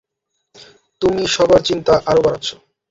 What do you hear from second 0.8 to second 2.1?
তুমি সবার চিন্তা